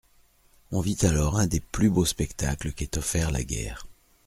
[0.71, 3.85] On vit alors un des plus beaux spectacles qu'aient offerts la guerre.